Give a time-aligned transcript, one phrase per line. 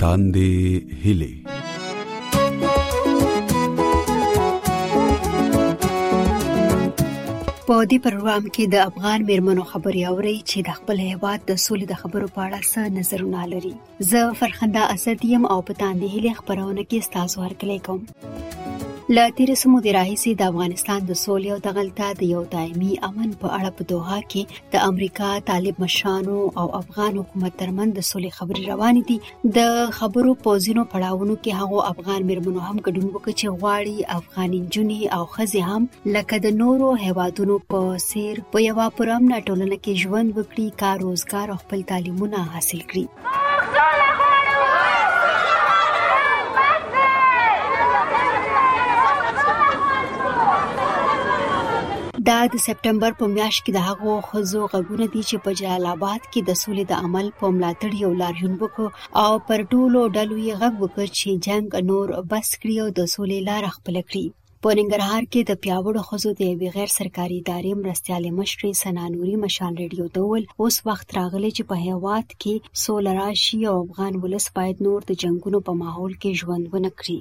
[0.00, 0.52] تاندې
[1.04, 1.32] هلي
[7.64, 11.86] په دې پروګرام کې د افغان میرمنو خبري اوري چې د خپل هیواد د سولې
[11.88, 13.74] د خبرو په اړه څه نظرونه لري
[14.14, 18.00] زه فرخنده اسدیم او په تاندې هلي خبرونه کې ستاسو هرکلی کوم
[19.16, 23.30] له تیرې سمو د راهیسي د افغانستان د سولې او دغلطه د یو دایمي امن
[23.40, 24.42] په اړه په دوحه کې
[24.74, 29.16] د امریکا طالب مشانو او افغان حکومت ترمن د سولې خبرې روانې دي
[29.58, 34.50] د خبرو په ځینو پړاوونو کې هغه افغان مرمنو هم ګډون وکړي چې غواړي افغان
[34.74, 35.82] جنې او خزي هم
[36.16, 41.46] لکه د نورو هیوادونو په سیر په یو پرامن ټولنه کې ژوند وکړي کار روزګار
[41.56, 43.04] او خپل تعلیمونه حاصل کړي
[52.30, 56.20] دا د سپټمبر په میاشت کې د هغو خزو غږونه دي چې په جلال آباد
[56.32, 58.86] کې د سولې د عمل په ملاتړ یو لاریون وکړ
[59.24, 63.38] او پر ټولو ډلو یې غږ وکړ چې جنگ نور بس کړی او د سولې
[63.48, 64.26] لار خپل کړی
[64.62, 69.72] په ننګرهار کې د پیاوړو خزو د یوې غیر سرکاري ادارې مرستيالې مشري سنانوري مشال
[69.82, 75.00] ریډیو ډول اوس وخت راغلی چې په هیواد کې سولراشي او افغان ولس باید نور
[75.06, 77.18] د جنگونو په ماحول کې ژوند ونکړي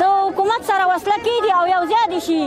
[0.04, 2.40] د حکومت سره وصله کیږي او یو زیات شي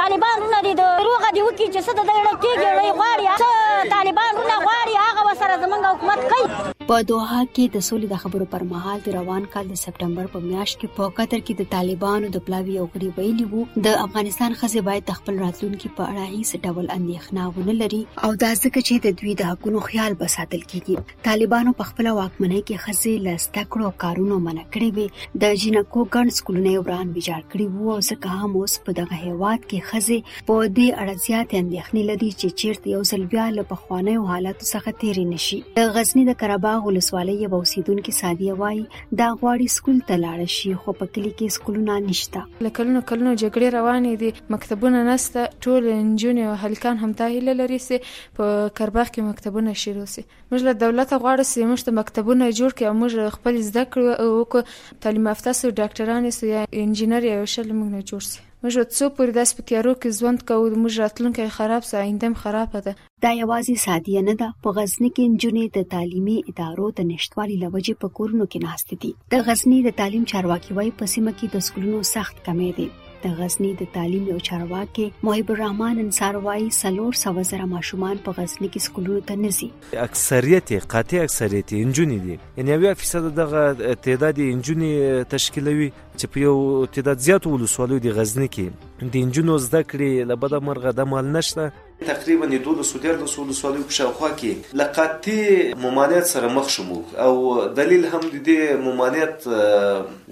[0.00, 4.56] طالبان ورونه دي د روغه دی وکي چې څه د دې کېږي غواړي طالبان ورونه
[4.66, 6.46] غواړي هغه وسره زمونږ حکومت کوي
[6.88, 10.40] په دوحه کې د سولې د خبرو پر مهال د روان کال د سپټمبر په
[10.42, 14.52] میاشت کې په قطر کې د طالبانو د پلاوی او غړي ویلي وو د افغانستان
[14.60, 19.06] خزه باید خپل راتلونکي په اړه هیڅ ډول اندېښنه ونه لري او دا ځکه چې
[19.06, 23.98] د دوی د حقونو خیال به ساتل کیږي طالبانو په خپل واکمنۍ کې خزه لستکړو
[24.04, 28.56] کارونو منع کړی وي د جنکو ګڼ سکولونه وران بجار کړی وو او ځکه هم
[28.62, 30.20] اوس په دغه هیواد کې خزه
[30.52, 35.00] په دې اړه زیات اندېښنې لري چې چیرته یو ځل بیا له پخوانیو حالاتو څخه
[35.04, 38.78] تیری نشي د غزنی د قره باغ ولسوالۍ یو اوسیدونکو سادیه وای
[39.20, 43.68] دا غواړي سکول ته لاړ شي خو په کلی کې سکولونه نشته لکلونو کلونو جګړې
[43.78, 47.96] روانې دي مکتبونه نشته ټول انجونې او هلکان هم تاهیل لري سي
[48.40, 48.46] په
[48.80, 52.98] کرباغ کې مکتبونه شروع سي موږ له دولت غواړو سي موږ ته مکتبونه جوړ کړو
[53.04, 54.64] موږ خپل زده کړو او
[55.06, 59.06] تعلیم یافته سو ډاکټرانو سو یا انجینر یو شل موږ نه جوړ سي موږ څو
[59.16, 62.92] پورې داسې په تیارو کې ژوند کوو موږ راتلونکی خراب سه آینده خراب ده
[63.24, 67.94] دا یوازې سادیه نه ده په غزنی کې نجونې د تعلیمي ادارو د نشټوالي لوجه
[68.02, 71.66] په کورونو کې ناشته دي د غزنی د تعلیم چارواکي وايي په سیمه کې د
[71.66, 72.88] سکولونو سخت کمی دی
[73.24, 78.36] د غزنی د تعلیم یو چارواکي محب الرحمن انصار وایي سلور سو زره ماشومان په
[78.40, 79.68] غزنی کې سکولونو ته نزي
[80.06, 83.64] اکثریت قاطع اکثریت انجونی دي یعنی یو فیصد دغه
[84.08, 84.92] تعداد انجونی
[85.36, 90.60] تشکیلوي چې په یو تعداد زیات ولسوالیو د غزنی کې د انجونو زده کړې لبد
[90.70, 91.72] مرغه د مال نشته
[92.04, 96.90] تقریبا د 1213 ولسوالیو په شاوخوا کې لقاتي ممانعت سره مخ شوم
[97.26, 97.32] او
[97.78, 99.46] دلیل هم د دې ممانعت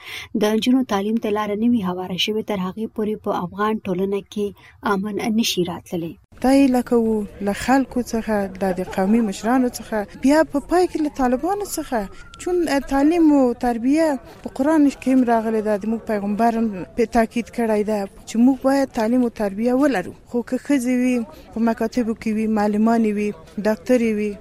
[0.44, 4.20] د نجونو تعلیم ته لار نه وي هواره شوې تر هغه پورې په افغان ټولنه
[4.36, 6.10] کې امن نشي راتللی
[6.44, 7.16] دا لکه وو
[7.48, 12.64] له خلکو څخه د قومي مشرانو څخه بیا په پای کې له طالبانو څخه چون
[12.94, 14.08] تعلیم او تربیه
[14.46, 18.66] په قران کې هم راغلي ده د موږ پیغمبرم په تاکید کړی ده چې موږ
[18.72, 23.30] باید تعلیم او تربیه ولرو خو که خزي وي په مکاتبو کې وي معلمانی وي
[23.42, 24.32] ډاکټري وي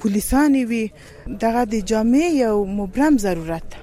[0.00, 0.84] پولیسان وي
[1.42, 3.78] دغه د جامع یو مبرم ضرورت ده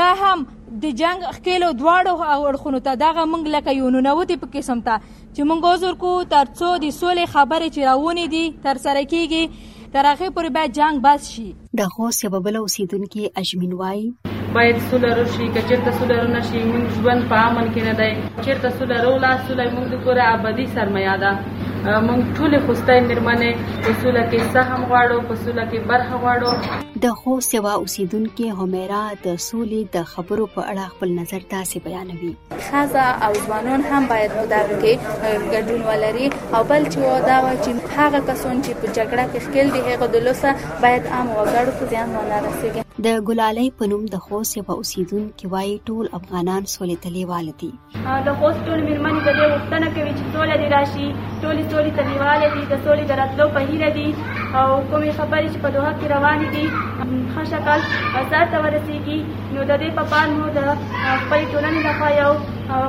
[0.00, 2.12] دا هم د جنگ خکیلو دواړو
[2.48, 4.94] اړخونو ته دغه موږ لکه یو ننوتې په قسم ته
[5.34, 9.44] چې موږ عذر کوو تر څو د سولې خبرې چې راونې دي ترسره کیږي
[9.94, 11.46] تر هغې پورې باید جنگ بس شي
[11.80, 14.04] د خوست یو بل اوسیدونکي اجمین وایي
[14.56, 18.10] باید سوله راشي که چیرته سوله رونه شي موږ ژوند په امن کې نه دی
[18.48, 21.32] چیرته سوله رولا سوله موږ د کور ابدي سرمایه ده
[21.84, 23.50] مونږ ټول خوستای نرمنه
[23.84, 29.02] په سوله کې سهم غواړو په سوله کې برخه غواړو د خوست یو اوسیدونکو همیرا
[29.26, 32.32] د سولې د خبرو په اړه خپل نظر تاسې بیانوي
[32.72, 36.26] خزه او ځوانان هم باید په دغه کې ګډون ولري
[36.56, 40.06] او بل چې دا و چې هغه کسان چې په جګړه کې ښکیل دي هغه
[40.18, 40.54] د لوسه
[40.86, 45.44] باید عام وګړو ته ځان ونه رسیږي د ګلالۍ په نوم د خوست یو اوسیدونکو
[45.52, 47.70] وایي ټول افغانان سولې ته لیواله دي
[48.28, 51.08] د خوست ټول ملمنې د دې وختنه کوي چې سولې راشي
[51.42, 54.08] ټول سولې ته لیواله دي د سولې درتلو په هیله دي
[54.48, 56.64] او کومې خبرې چې په دوحه کې روانې دي
[57.32, 57.84] ښه شکل
[58.14, 59.18] بازار ته ورسېږي
[59.56, 62.32] نو د دې په پام مو د خپلې ټولنې لخوا یو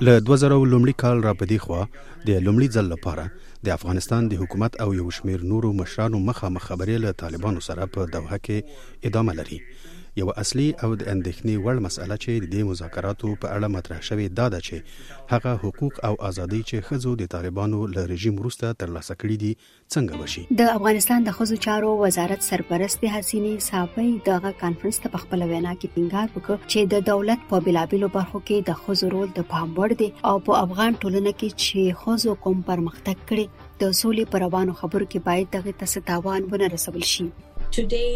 [0.08, 1.82] له 2000 لومړي کال را پدې خوا
[2.28, 3.26] د لومړي ځل لپاره
[3.66, 8.02] د افغانستان د حکومت او یو شمیر نورو مشرانو مخامخ خبرې له طالبانو سره په
[8.16, 9.60] دوحه کې ادامه لري
[10.20, 14.28] یو اصلي او د اندېښنې وړ مسله چې د دې مذاکراتو په اړه مطرح شوې
[14.40, 19.14] دا ده چې هغه حقوق او ازادۍ چې خزو د طالبانو له رژیم وروسته ترلاسه
[19.22, 19.52] کړې دي
[19.94, 25.48] څنګه وشي د افغانستان د خزو چارو وزارت سرپرست حسینې صافی دغه کانفرنس ته خپل
[25.54, 29.50] وینا کې ټینګار وکړ چې د دولت په بلابلو برخو کې د خزو رول د
[29.56, 34.32] پام وړ دی او په افغان ټولنه کې چې خزو کوم پرمختګ کړي د سولې
[34.36, 37.30] پر روانو خبرو کې باید دغه تاسو تاوان ونه رسول شي
[37.76, 38.16] today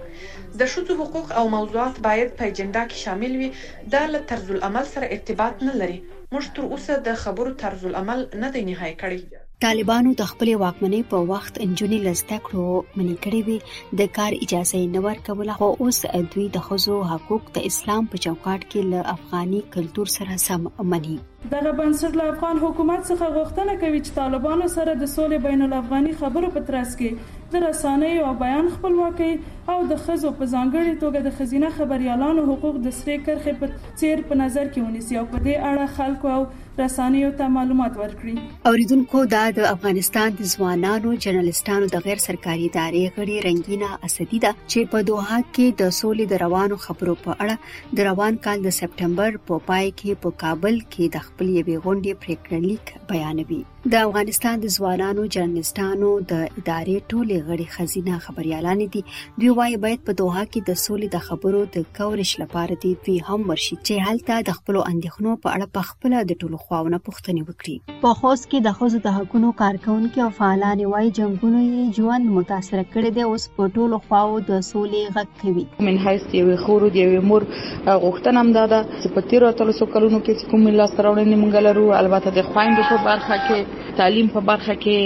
[0.64, 3.48] د شوزو حقوق او موضوعات باید په ایجنډا کې شامل وي
[3.96, 5.98] دا له طرز العمل سره ارتباط نه لري
[6.32, 9.20] موږ تر اوسه د خبرو طرز العمل نه دی نهایی کړی
[9.64, 12.68] طالبانو د خپل واکمنۍ په وخت انجونی لسته کړو
[13.00, 13.58] منی کړی وي
[14.02, 15.98] د کار اجازه نه ورکول خو اوس
[16.36, 20.62] دوی د خزو حقوق د اسلام په چوکاټ کې له افغاني کلچر سره سم
[20.94, 21.18] مني
[21.50, 26.12] دغه بنسټ له افغان حکومت څخه غوښتنه کوي چې طالبانو سره د سولې بین الافغاني
[26.20, 29.30] خبرو په ترڅ کې د رسانې او بیان خپلواکي
[29.72, 34.22] او د خزو په ځانګړي توګه د خزینه خبريالانو حقوق د سری کرخې په چیر
[34.30, 39.24] په نظر کې ونیسي او په دې اړه خلکو او رسانیو ته معلومات ورکړي اوریدونکو
[39.34, 44.94] دا د افغانستان د ځوانانو جرنالستانو د غیر سرکاري ادارې غړي رنگینا اسدی دا چې
[44.94, 49.40] په دوحه کې د سولې د روانو خبرو په اړه د روان کال د سپټمبر
[49.44, 53.62] په پا پای کې په پا کابل کې د خپل یوې غونډې پرېکړه لیک بیانوي.
[53.90, 60.04] د افغانستان د ځوانانو جرنالستانو د ادارې ټولې غړي خزینه خبريالان دي دوی وايي باید
[60.08, 64.06] په دوها کې د سولې د خبرو د کورش لپاره دي دوی هم ورشي چې
[64.08, 68.46] هلته د خپل اندېښنو په اړه په خپل د ټولو خواونه پوښتنه وکړي په خوست
[68.50, 73.26] کې د خوځو د حقوقو کارکونکو او فعالان وايي جنگونو یې ژوند متاثر کړي دي
[73.30, 77.50] اوس په ټولو خواو د سولې غږ کوي من هیڅ یو خورو دی یو مور
[77.58, 82.88] غوښتنه هم ده چې په 13 کلونو کې کوم لاس راوړنه منګلرو البته د خويندو
[82.94, 84.98] په برخه کې تعلیم په برخه کې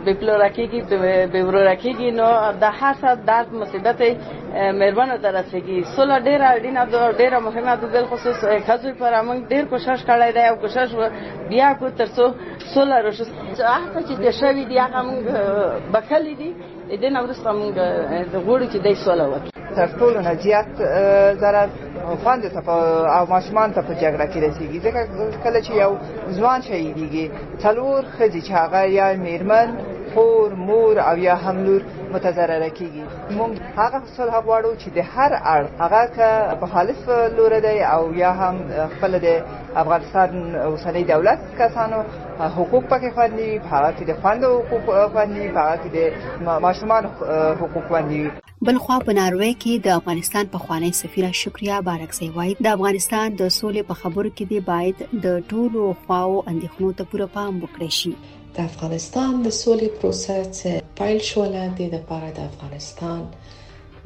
[0.04, 0.80] بې پلوره کېږي
[1.32, 2.28] بې وروره کېږي نو
[2.62, 3.98] د هر څه درد مصیبت
[4.50, 9.38] مېرمنو ته رسیږي صلح ډیره اړینه ده ډیره مهمه ده بل خصوص خځو پر موږ
[9.52, 10.88] ډیر کوشش کړی دی او کوشش
[11.50, 12.26] بیا کو ترڅو
[12.74, 13.24] صلح راشي
[13.60, 15.22] هغه چې د شوی دی هغه موږ
[15.94, 16.50] بخلې دي
[16.90, 17.74] د دې نورسته موږ
[18.46, 20.70] غوړو چې د صلح وکړي تر ټولو نه زیات
[21.42, 21.68] ضرر
[22.24, 22.60] خوند ته
[23.18, 25.00] او ماشومان ته په جګړه کې رسیږي ځکه
[25.44, 25.92] کله چې یو
[26.38, 27.26] ځوان شهیدیږي
[27.62, 29.68] څلور ښځې چې هغه یا میرمن
[30.14, 31.82] خور مور او یا هملور
[32.14, 33.04] متضرره کیږي
[33.38, 36.28] موږ هغه صلح غواړو چې د هر اړ هغه که
[36.62, 37.00] مخالف
[37.36, 38.54] لور دی او یا هم
[38.94, 39.28] خپل د
[39.82, 40.28] افغانستان
[40.70, 41.98] اوسنۍ دولت کسانو
[42.58, 47.10] حقوق پکې خوندي په هغه کې د خوند حقوق خوندي په هغه کې د ماشومان
[47.62, 48.22] حقوق خوندي
[48.68, 53.38] بل خو په ناروې کې د افغانستان په خوانی سفیر شکریا بارکسی وایي د افغانستان
[53.42, 57.90] د سولې په خبرو کې دی باید د ټولو خواو اندېښنو ته پوره پام وکړي
[58.00, 58.14] شي
[58.54, 60.34] د افغانستان د سولې پروسه
[60.98, 63.20] پیل شو لاندې د پاره د افغانستان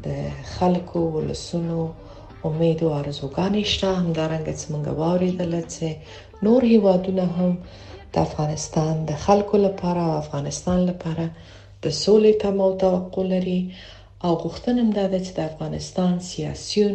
[0.07, 0.09] د
[0.57, 1.79] خلکو ولسونو
[2.49, 5.89] امید او ارزوګانې شته همدارنګه څنګه واوریدل چې
[6.47, 7.53] نور هیوادونه هم
[8.13, 11.27] د افغانستان د خلکو لپاره افغانستان لپاره
[11.85, 13.61] د سولې تمو توقع لري
[14.25, 16.95] او غوښتنه ده چې د افغانستان سیاسيون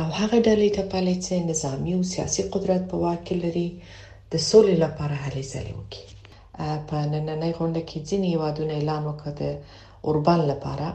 [0.00, 3.68] او هغه ډلې ته پالیسي نظامی او سیاسي قدرت په واک لري
[4.32, 6.09] د سولې لپاره هلې ځلې وکړي
[6.88, 9.44] په نننۍ غونډه کې ځینې هیوادونه اعلان وکړ د
[10.06, 10.86] اوربان لپاره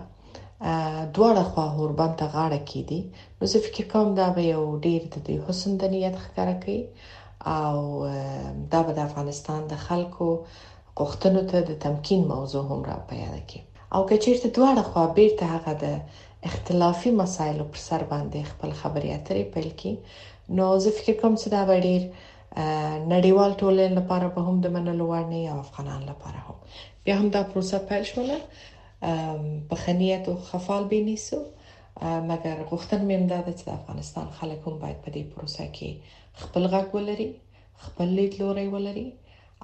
[1.15, 3.01] دواړه خوا اوربان ته غاړه کیدی
[3.37, 6.81] نو زه فکر کوم دا به یو ډیر د حسن د نیت ښکارا کوي
[7.59, 7.75] او
[8.71, 10.27] دا به د افغانستان د خلکو
[10.99, 13.59] غوښتنو ته د تمکین موضوع هم را پیدا کی
[13.95, 15.85] او که چیرته دواړه خوا بیرته هغه د
[16.49, 19.93] اختلافي مسایلو پر سر باندې خپل خبرې اترې پیل کړي
[20.57, 22.01] نو زه فکر کوم چې دا به ډیر
[23.13, 26.57] نړیوال ټولنې لپاره به هم د منلو وړ نه او افغانان لپاره هم
[27.03, 28.37] بیا هم دا پروسه پیل شوله
[29.69, 31.39] بخنیت او خفال بینیسو
[32.29, 35.89] مګر غوښتن مې دا ده چې د افغانستان خلک هم باید په دې پروسه کې
[36.41, 37.29] خپل غږ ولري
[37.85, 39.07] خپل لید لوري ولري